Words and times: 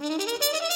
Música 0.00 0.60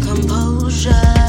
composure. 0.00 1.21